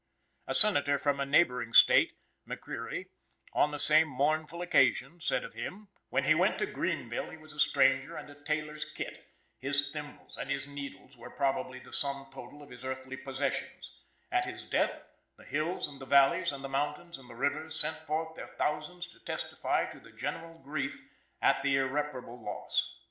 [0.47, 2.13] A Senator from a neighboring State,
[2.49, 3.09] (McCreery),
[3.53, 7.53] on the same mournful occasion said of him: "When he went to Greeneville he was
[7.53, 9.23] a stranger, and a tailor's "kit,"
[9.59, 13.99] his thimbles and his needles, were probably the sum total of his earthly possessions;
[14.31, 17.99] at his death, the hills and the valleys and the mountains and the rivers, sent
[18.07, 20.99] forth their thousands to testify to the general grief
[21.43, 22.97] at the irreparable loss.